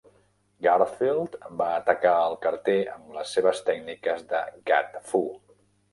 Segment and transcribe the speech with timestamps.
[0.67, 5.23] Garfield va atacar al carter amb les seves tècniques de "Gat Fu".